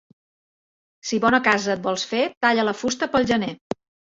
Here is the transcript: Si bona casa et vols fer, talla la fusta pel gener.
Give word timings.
Si 1.09 1.19
bona 1.27 1.39
casa 1.49 1.71
et 1.75 1.85
vols 1.85 2.07
fer, 2.15 2.25
talla 2.47 2.67
la 2.71 2.77
fusta 2.81 3.13
pel 3.17 3.33
gener. 3.35 3.53